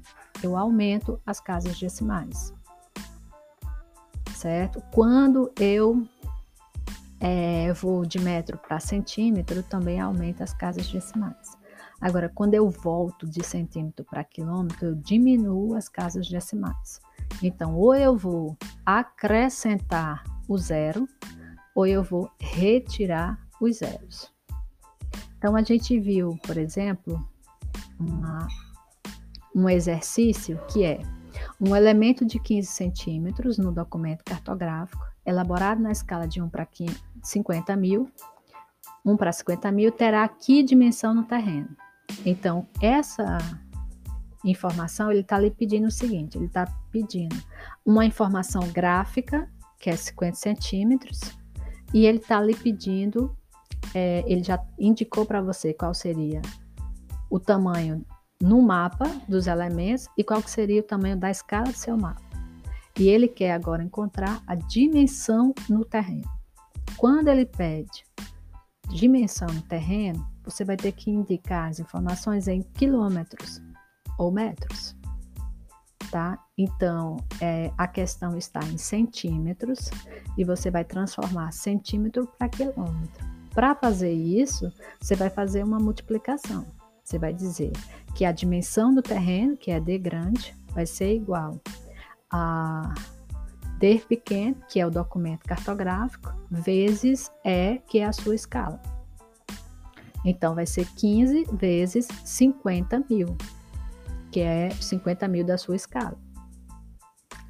eu 0.44 0.58
aumento 0.58 1.20
as 1.26 1.40
casas 1.40 1.80
decimais, 1.80 2.54
certo? 4.36 4.82
Quando 4.92 5.52
eu 5.60 6.06
é, 7.20 7.72
vou 7.74 8.06
de 8.06 8.20
metro 8.20 8.58
para 8.58 8.80
centímetro, 8.80 9.64
também 9.64 10.00
aumenta 10.00 10.44
as 10.44 10.54
casas 10.54 10.88
decimais. 10.88 11.58
Agora, 12.00 12.30
quando 12.30 12.54
eu 12.54 12.70
volto 12.70 13.26
de 13.26 13.44
centímetro 13.44 14.06
para 14.06 14.24
quilômetro, 14.24 14.88
eu 14.88 14.96
diminuo 14.96 15.74
as 15.74 15.90
casas 15.90 16.28
decimais. 16.30 17.00
Então, 17.42 17.76
ou 17.76 17.96
eu 17.96 18.16
vou 18.16 18.56
acrescentar 18.86 20.24
o 20.48 20.58
zero 20.58 21.08
ou 21.76 21.86
eu 21.86 22.04
vou 22.04 22.32
retirar 22.40 23.40
os 23.62 23.78
zeros. 23.78 24.32
Então, 25.38 25.56
a 25.56 25.62
gente 25.62 26.00
viu, 26.00 26.38
por 26.46 26.58
exemplo, 26.58 27.24
uma, 28.00 28.48
um 29.56 29.70
exercício 29.70 30.60
que 30.68 30.84
é 30.84 31.00
um 31.60 31.76
elemento 31.76 32.26
de 32.26 32.40
15 32.40 32.68
centímetros 32.68 33.58
no 33.58 33.72
documento 33.72 34.24
cartográfico, 34.24 35.06
elaborado 35.26 35.82
na 35.82 35.92
escala 35.92 36.28
de 36.28 36.42
1 36.42 36.50
para 36.50 36.68
50 37.22 37.76
mil, 37.76 38.12
1 39.06 39.18
para 39.18 39.32
50 39.32 39.72
mil, 39.72 39.92
terá 39.92 40.28
que 40.28 40.64
dimensão 40.64 41.14
no 41.14 41.24
terreno. 41.24 41.70
Então, 42.26 42.66
essa 42.82 43.38
informação, 44.44 45.12
ele 45.12 45.22
está 45.22 45.38
lhe 45.38 45.52
pedindo 45.52 45.88
o 45.88 45.92
seguinte, 45.92 46.38
ele 46.38 46.46
está 46.46 46.66
pedindo 46.92 47.36
uma 47.86 48.06
informação 48.06 48.62
gráfica 48.72 49.50
que 49.80 49.90
é 49.90 49.96
50 49.96 50.36
centímetros, 50.36 51.20
e 51.94 52.06
ele 52.06 52.18
está 52.18 52.42
lhe 52.42 52.56
pedindo, 52.56 53.36
é, 53.94 54.24
ele 54.28 54.44
já 54.44 54.62
indicou 54.78 55.26
para 55.26 55.42
você 55.42 55.74
qual 55.74 55.94
seria 55.94 56.42
o 57.30 57.40
tamanho 57.40 58.06
no 58.42 58.62
mapa 58.62 59.06
dos 59.28 59.48
elementos 59.48 60.08
e 60.18 60.24
qual 60.24 60.42
seria 60.44 60.82
o 60.82 60.84
tamanho 60.84 61.18
da 61.18 61.32
escala 61.32 61.66
do 61.66 61.78
seu 61.78 61.98
mapa. 61.98 62.22
E 63.00 63.08
ele 63.08 63.28
quer 63.28 63.52
agora 63.52 63.84
encontrar 63.84 64.42
a 64.48 64.56
dimensão 64.56 65.54
no 65.70 65.86
terreno. 65.86 66.30
Quando 66.98 67.28
ele 67.28 67.46
pede 67.46 68.04
dimensão 68.90 69.48
no 69.48 69.62
terreno, 69.62 70.26
você 70.44 70.64
vai 70.64 70.78
ter 70.78 70.94
que 70.94 71.12
indicar 71.12 71.70
as 71.70 71.80
informações 71.80 72.48
em 72.48 72.62
quilômetros 72.62 73.62
ou 74.18 74.32
metros 74.32 74.97
tá? 76.12 76.40
Então, 76.58 77.18
é, 77.42 77.72
a 77.78 77.88
questão 77.88 78.38
está 78.38 78.60
em 78.66 78.78
centímetros 78.78 79.90
e 80.38 80.44
você 80.44 80.72
vai 80.72 80.84
transformar 80.84 81.52
centímetro 81.52 82.28
para 82.38 82.50
quilômetro. 82.50 83.26
Para 83.54 83.76
fazer 83.76 84.12
isso, 84.12 84.72
você 85.00 85.16
vai 85.16 85.30
fazer 85.30 85.64
uma 85.64 85.80
multiplicação. 85.80 86.66
Você 87.04 87.18
vai 87.18 87.34
dizer 87.34 87.72
que 88.14 88.26
a 88.26 88.32
dimensão 88.32 88.94
do 88.94 89.02
terreno, 89.02 89.56
que 89.56 89.72
é 89.72 89.80
D 89.80 89.98
grande, 89.98 90.56
vai 90.74 90.86
ser 90.86 91.16
igual 91.16 91.60
a 92.30 92.94
D 93.80 94.00
pequeno, 94.00 94.58
que 94.68 94.80
é 94.80 94.86
o 94.86 94.92
documento 94.92 95.44
cartográfico, 95.46 96.34
vezes 96.50 97.32
E, 97.46 97.80
que 97.88 98.00
é 98.00 98.06
a 98.06 98.14
sua 98.14 98.36
escala. 98.36 98.82
Então, 100.26 100.54
vai 100.54 100.66
ser 100.66 100.86
15 100.96 101.46
vezes 101.54 102.08
50 102.26 103.06
mil, 103.10 103.38
que 104.32 104.40
é 104.40 104.70
50 104.70 105.28
mil 105.28 105.46
da 105.46 105.58
sua 105.58 105.76
escala. 105.76 106.18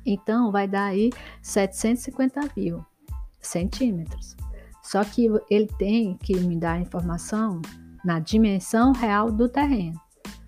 Então, 0.06 0.52
vai 0.52 0.68
dar 0.68 0.86
aí 0.86 1.10
750 1.42 2.52
mil 2.56 2.86
centímetros. 3.42 4.36
Só 4.82 5.04
que 5.04 5.28
ele 5.50 5.68
tem 5.78 6.18
que 6.18 6.36
me 6.40 6.56
dar 6.58 6.80
informação 6.80 7.62
na 8.06 8.20
dimensão 8.20 8.94
real 8.94 9.30
do 9.32 9.50
terreno. 9.50 10.00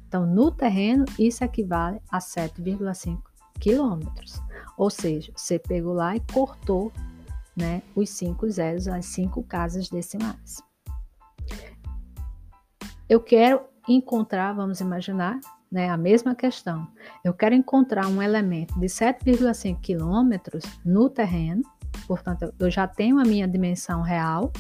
Então, 0.08 0.26
no 0.26 0.50
terreno, 0.50 1.06
isso 1.20 1.44
equivale 1.44 2.00
a 2.10 2.20
7,5 2.20 3.22
quilômetros. 3.60 4.42
Ou 4.78 4.90
seja, 4.90 5.32
você 5.36 5.60
pegou 5.60 5.94
lá 5.94 6.16
e 6.16 6.22
cortou 6.34 6.92
né, 7.56 7.82
os 7.94 8.10
cinco 8.10 8.50
zeros, 8.50 8.88
as 8.88 9.06
cinco 9.08 9.44
casas 9.44 9.90
decimais. 9.90 10.64
Eu 13.10 13.20
quero 13.20 13.62
encontrar, 13.88 14.54
vamos 14.54 14.80
imaginar, 14.80 15.40
né, 15.72 15.90
a 15.90 15.98
mesma 15.98 16.34
questão. 16.34 16.88
Eu 17.24 17.34
quero 17.34 17.56
encontrar 17.56 18.08
um 18.08 18.22
elemento 18.22 18.80
de 18.80 18.88
7,5 18.88 19.80
quilômetros 19.82 20.64
no 20.84 21.10
terreno, 21.10 21.62
portanto, 22.08 22.54
eu 22.60 22.70
já 22.70 22.88
tenho 22.88 23.20
a 23.20 23.24
minha 23.24 23.48
dimensão 23.48 24.02
real 24.02 24.52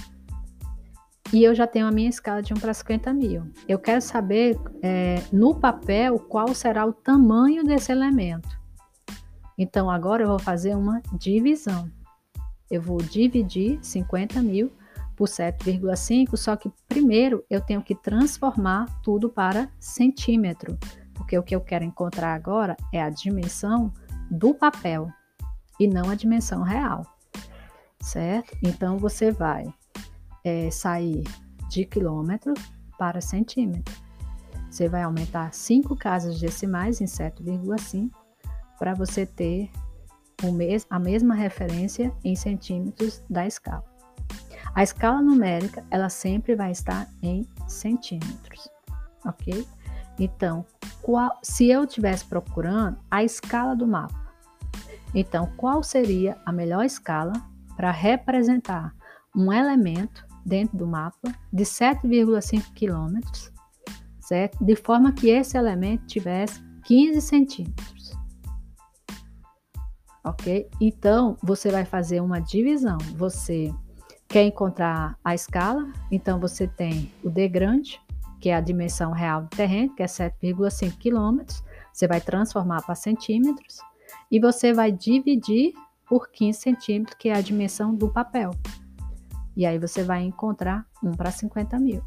e 1.31 1.43
eu 1.43 1.53
já 1.53 1.67
tenho 1.67 1.87
a 1.87 1.91
minha 1.91 2.09
escala 2.09 2.41
de 2.41 2.53
1 2.53 2.57
para 2.57 2.73
50 2.73 3.13
mil. 3.13 3.43
Eu 3.67 3.77
quero 3.77 4.01
saber 4.01 4.59
é, 4.81 5.21
no 5.31 5.53
papel 5.53 6.19
qual 6.19 6.53
será 6.53 6.85
o 6.85 6.93
tamanho 6.93 7.63
desse 7.63 7.91
elemento. 7.91 8.49
Então, 9.57 9.91
agora 9.91 10.23
eu 10.23 10.27
vou 10.27 10.39
fazer 10.39 10.75
uma 10.75 11.01
divisão. 11.13 11.89
Eu 12.71 12.81
vou 12.81 12.97
dividir 12.97 13.77
50 13.81 14.41
mil 14.41 14.71
por 15.19 15.27
7,5, 15.27 16.37
só 16.37 16.55
que 16.55 16.71
primeiro 16.87 17.43
eu 17.49 17.59
tenho 17.59 17.81
que 17.81 17.93
transformar 17.93 18.85
tudo 19.03 19.29
para 19.29 19.69
centímetro, 19.77 20.77
porque 21.13 21.37
o 21.37 21.43
que 21.43 21.53
eu 21.53 21.59
quero 21.59 21.83
encontrar 21.83 22.33
agora 22.33 22.77
é 22.93 23.01
a 23.01 23.09
dimensão 23.09 23.91
do 24.31 24.53
papel 24.53 25.09
e 25.77 25.87
não 25.87 26.09
a 26.09 26.15
dimensão 26.15 26.63
real, 26.63 27.05
certo? 27.99 28.57
Então, 28.63 28.97
você 28.97 29.29
vai 29.29 29.65
é, 30.45 30.71
sair 30.71 31.25
de 31.69 31.83
quilômetro 31.83 32.53
para 32.97 33.19
centímetro. 33.19 33.93
Você 34.71 34.87
vai 34.87 35.03
aumentar 35.03 35.53
5 35.53 35.97
casas 35.97 36.39
decimais 36.39 37.01
em 37.01 37.05
7,5 37.05 38.09
para 38.77 38.93
você 38.93 39.25
ter 39.25 39.69
mes 40.53 40.87
a 40.89 40.97
mesma 40.97 41.35
referência 41.35 42.15
em 42.23 42.37
centímetros 42.37 43.21
da 43.29 43.45
escala. 43.45 43.83
A 44.73 44.83
escala 44.83 45.21
numérica, 45.21 45.83
ela 45.89 46.09
sempre 46.09 46.55
vai 46.55 46.71
estar 46.71 47.07
em 47.21 47.47
centímetros, 47.67 48.69
ok? 49.25 49.67
Então, 50.17 50.65
qual, 51.01 51.37
se 51.41 51.69
eu 51.69 51.83
estivesse 51.83 52.25
procurando 52.25 52.97
a 53.09 53.23
escala 53.23 53.75
do 53.75 53.87
mapa, 53.87 54.33
então 55.13 55.51
qual 55.57 55.81
seria 55.81 56.37
a 56.45 56.51
melhor 56.51 56.85
escala 56.85 57.33
para 57.75 57.91
representar 57.91 58.93
um 59.35 59.51
elemento 59.51 60.25
dentro 60.45 60.77
do 60.77 60.87
mapa 60.87 61.33
de 61.51 61.63
7,5 61.63 62.73
quilômetros, 62.73 63.51
certo? 64.19 64.63
De 64.63 64.75
forma 64.75 65.11
que 65.11 65.29
esse 65.29 65.57
elemento 65.57 66.05
tivesse 66.05 66.61
15 66.83 67.21
centímetros 67.21 67.99
ok? 70.23 70.69
Então, 70.79 71.37
você 71.41 71.71
vai 71.71 71.85
fazer 71.85 72.21
uma 72.21 72.39
divisão. 72.39 72.97
Você 73.15 73.73
quer 74.29 74.43
encontrar 74.43 75.17
a 75.23 75.33
escala, 75.33 75.91
então 76.11 76.39
você 76.39 76.67
tem 76.67 77.11
o 77.23 77.29
D 77.29 77.47
grande, 77.47 77.99
que 78.39 78.49
é 78.49 78.55
a 78.55 78.61
dimensão 78.61 79.11
real 79.11 79.41
do 79.41 79.49
terreno, 79.49 79.93
que 79.95 80.03
é 80.03 80.05
7,5 80.05 80.97
quilômetros. 80.97 81.63
Você 81.91 82.07
vai 82.07 82.21
transformar 82.21 82.83
para 82.83 82.95
centímetros 82.95 83.79
e 84.31 84.39
você 84.39 84.71
vai 84.71 84.91
dividir 84.91 85.73
por 86.07 86.29
15 86.29 86.59
centímetros, 86.59 87.17
que 87.19 87.29
é 87.29 87.33
a 87.33 87.41
dimensão 87.41 87.93
do 87.93 88.07
papel. 88.07 88.51
E 89.57 89.65
aí 89.65 89.77
você 89.77 90.03
vai 90.03 90.23
encontrar 90.23 90.85
1 91.03 91.11
para 91.11 91.31
50 91.31 91.79
mil. 91.79 92.01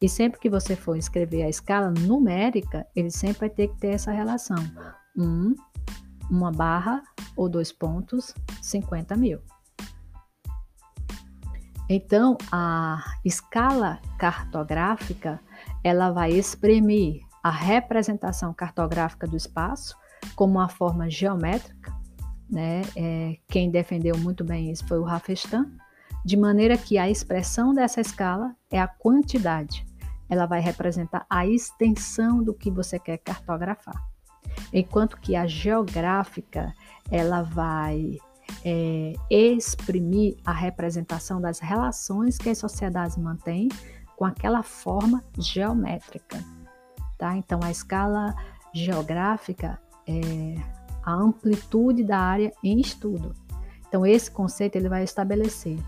E 0.00 0.08
sempre 0.08 0.38
que 0.38 0.48
você 0.48 0.76
for 0.76 0.96
escrever 0.96 1.42
a 1.42 1.48
escala 1.48 1.90
numérica, 1.90 2.86
ele 2.94 3.10
sempre 3.10 3.40
vai 3.40 3.50
ter 3.50 3.68
que 3.68 3.78
ter 3.78 3.88
essa 3.88 4.12
relação. 4.12 4.58
1 5.16 5.54
uma 6.30 6.52
barra 6.52 7.02
ou 7.34 7.48
dois 7.48 7.72
pontos, 7.72 8.34
50 8.60 9.16
mil. 9.16 9.40
Então, 11.88 12.36
a 12.52 13.02
escala 13.24 13.98
cartográfica 14.18 15.40
ela 15.82 16.10
vai 16.10 16.32
exprimir 16.32 17.22
a 17.42 17.50
representação 17.50 18.52
cartográfica 18.52 19.26
do 19.26 19.36
espaço 19.36 19.96
como 20.34 20.54
uma 20.54 20.68
forma 20.68 21.08
geométrica, 21.08 21.92
né? 22.50 22.82
É, 22.96 23.38
quem 23.48 23.70
defendeu 23.70 24.18
muito 24.18 24.44
bem 24.44 24.70
isso 24.70 24.86
foi 24.86 24.98
o 24.98 25.04
Rafestan, 25.04 25.70
de 26.24 26.36
maneira 26.36 26.76
que 26.76 26.98
a 26.98 27.08
expressão 27.08 27.72
dessa 27.72 28.00
escala 28.00 28.54
é 28.70 28.80
a 28.80 28.88
quantidade. 28.88 29.86
Ela 30.28 30.44
vai 30.44 30.60
representar 30.60 31.24
a 31.30 31.46
extensão 31.46 32.42
do 32.42 32.52
que 32.52 32.70
você 32.70 32.98
quer 32.98 33.18
cartografar 33.18 34.08
enquanto 34.72 35.18
que 35.18 35.36
a 35.36 35.46
geográfica 35.46 36.74
ela 37.10 37.42
vai 37.42 38.18
é, 38.64 39.12
exprimir 39.30 40.36
a 40.44 40.52
representação 40.52 41.40
das 41.40 41.58
relações 41.58 42.38
que 42.38 42.50
as 42.50 42.58
sociedades 42.58 43.16
mantêm 43.16 43.68
com 44.16 44.24
aquela 44.24 44.62
forma 44.62 45.24
geométrica, 45.38 46.42
tá? 47.16 47.36
Então 47.36 47.60
a 47.62 47.70
escala 47.70 48.34
geográfica 48.74 49.78
é 50.06 50.54
a 51.02 51.12
amplitude 51.12 52.02
da 52.04 52.18
área 52.18 52.52
em 52.62 52.80
estudo. 52.80 53.34
Então 53.86 54.04
esse 54.04 54.30
conceito 54.30 54.76
ele 54.76 54.88
vai 54.88 55.04
estabelecer 55.04 55.78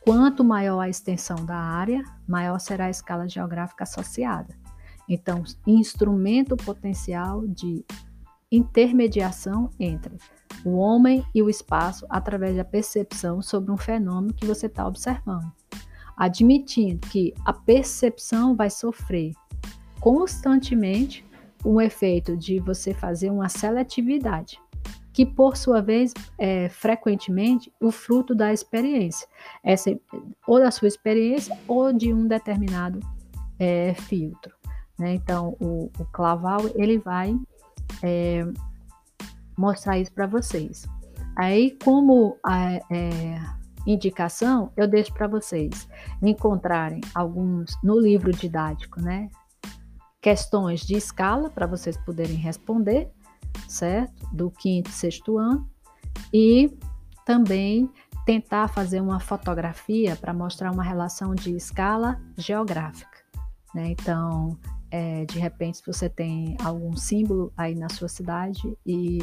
quanto 0.00 0.42
maior 0.42 0.80
a 0.80 0.88
extensão 0.88 1.44
da 1.44 1.56
área, 1.56 2.02
maior 2.26 2.58
será 2.58 2.86
a 2.86 2.90
escala 2.90 3.28
geográfica 3.28 3.84
associada. 3.84 4.58
Então, 5.08 5.42
instrumento 5.66 6.56
potencial 6.56 7.46
de 7.46 7.84
intermediação 8.50 9.70
entre 9.78 10.16
o 10.64 10.76
homem 10.76 11.24
e 11.34 11.42
o 11.42 11.48
espaço 11.48 12.06
através 12.08 12.56
da 12.56 12.64
percepção 12.64 13.40
sobre 13.40 13.70
um 13.70 13.76
fenômeno 13.76 14.34
que 14.34 14.46
você 14.46 14.66
está 14.66 14.86
observando, 14.86 15.50
admitindo 16.16 17.06
que 17.08 17.32
a 17.44 17.52
percepção 17.52 18.54
vai 18.54 18.68
sofrer 18.68 19.32
constantemente 20.00 21.24
um 21.64 21.80
efeito 21.80 22.36
de 22.36 22.58
você 22.58 22.92
fazer 22.92 23.30
uma 23.30 23.48
seletividade, 23.48 24.58
que 25.12 25.26
por 25.26 25.56
sua 25.56 25.82
vez 25.82 26.14
é 26.38 26.68
frequentemente 26.68 27.72
o 27.80 27.90
fruto 27.90 28.34
da 28.34 28.52
experiência, 28.52 29.28
essa, 29.62 29.98
ou 30.46 30.58
da 30.58 30.70
sua 30.70 30.88
experiência 30.88 31.56
ou 31.68 31.92
de 31.92 32.12
um 32.12 32.26
determinado 32.26 33.00
é, 33.58 33.94
filtro. 33.94 34.54
Né? 34.98 35.14
Então, 35.14 35.56
o, 35.60 35.90
o 35.98 36.04
Claval 36.06 36.62
ele 36.74 36.98
vai 36.98 37.36
é, 38.02 38.44
mostrar 39.56 39.98
isso 39.98 40.12
para 40.12 40.26
vocês. 40.26 40.86
Aí, 41.36 41.76
como 41.82 42.36
a, 42.44 42.74
é, 42.90 43.40
indicação, 43.86 44.72
eu 44.76 44.86
deixo 44.86 45.12
para 45.12 45.26
vocês 45.26 45.88
encontrarem 46.22 47.00
alguns 47.14 47.76
no 47.82 47.98
livro 47.98 48.32
didático, 48.32 49.00
né? 49.00 49.28
Questões 50.20 50.80
de 50.80 50.96
escala 50.96 51.48
para 51.48 51.66
vocês 51.66 51.96
poderem 51.96 52.36
responder, 52.36 53.10
certo? 53.68 54.26
Do 54.32 54.50
quinto 54.50 54.90
e 54.90 54.92
sexto 54.92 55.38
ano. 55.38 55.68
E 56.32 56.76
também 57.24 57.90
tentar 58.26 58.68
fazer 58.68 59.00
uma 59.00 59.18
fotografia 59.18 60.14
para 60.14 60.34
mostrar 60.34 60.70
uma 60.70 60.82
relação 60.82 61.34
de 61.34 61.56
escala 61.56 62.20
geográfica. 62.36 63.18
Né? 63.74 63.88
Então, 63.90 64.58
é, 64.90 65.24
de 65.24 65.38
repente, 65.38 65.78
se 65.78 65.86
você 65.86 66.08
tem 66.08 66.56
algum 66.64 66.96
símbolo 66.96 67.52
aí 67.56 67.74
na 67.74 67.88
sua 67.88 68.08
cidade 68.08 68.76
e 68.84 69.18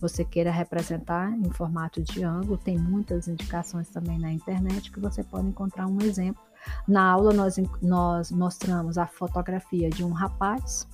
você 0.00 0.24
queira 0.24 0.50
representar 0.50 1.32
em 1.32 1.50
formato 1.50 2.00
de 2.00 2.22
ângulo, 2.22 2.56
tem 2.56 2.78
muitas 2.78 3.26
indicações 3.26 3.88
também 3.88 4.18
na 4.18 4.32
internet 4.32 4.92
que 4.92 5.00
você 5.00 5.24
pode 5.24 5.48
encontrar 5.48 5.86
um 5.86 6.00
exemplo. 6.00 6.42
Na 6.86 7.10
aula, 7.10 7.32
nós, 7.32 7.56
nós 7.82 8.30
mostramos 8.30 8.96
a 8.96 9.06
fotografia 9.06 9.90
de 9.90 10.04
um 10.04 10.12
rapaz 10.12 10.86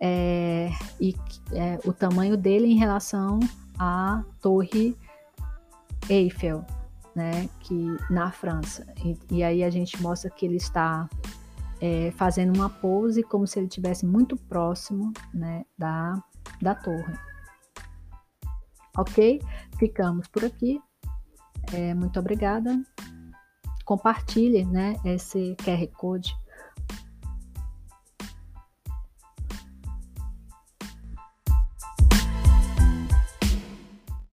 é, 0.00 0.70
e 1.00 1.14
é, 1.52 1.78
o 1.84 1.92
tamanho 1.92 2.36
dele 2.36 2.66
em 2.66 2.76
relação 2.76 3.38
à 3.78 4.24
Torre 4.40 4.96
Eiffel, 6.08 6.64
né, 7.14 7.48
que 7.60 7.96
na 8.10 8.30
França. 8.32 8.86
E, 9.04 9.16
e 9.30 9.42
aí 9.44 9.62
a 9.62 9.70
gente 9.70 10.00
mostra 10.02 10.30
que 10.30 10.44
ele 10.44 10.56
está 10.56 11.08
é, 11.80 12.10
fazendo 12.12 12.56
uma 12.56 12.68
pose 12.68 13.22
como 13.22 13.46
se 13.46 13.58
ele 13.58 13.66
estivesse 13.66 14.06
muito 14.06 14.36
próximo 14.36 15.12
né, 15.32 15.64
da, 15.78 16.14
da 16.60 16.74
torre. 16.74 17.14
Ok? 18.96 19.40
Ficamos 19.78 20.26
por 20.28 20.44
aqui. 20.44 20.80
É, 21.72 21.94
muito 21.94 22.18
obrigada. 22.18 22.80
Compartilhe 23.84 24.64
né, 24.64 24.96
esse 25.04 25.54
QR 25.62 25.86
Code 25.96 26.34